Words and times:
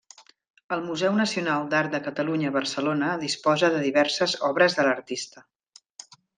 El 0.77 0.79
Museu 0.85 1.19
Nacional 1.19 1.67
d'Art 1.73 1.93
de 1.97 1.99
Catalunya 2.07 2.49
a 2.51 2.55
Barcelona, 2.57 3.11
disposa 3.27 3.71
de 3.77 3.85
diverses 3.87 4.37
obres 4.51 4.81
de 4.81 4.89
l'artista. 4.91 5.49